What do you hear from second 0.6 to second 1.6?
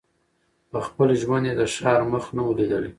په خپل ژوند یې